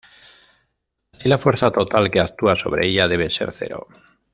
Así 1.13 1.29
la 1.29 1.37
fuerza 1.37 1.69
total 1.69 2.09
que 2.09 2.19
actúa 2.21 2.55
sobre 2.55 2.87
ella 2.87 3.07
debe 3.07 3.29
ser 3.29 3.51
cero. 3.51 3.85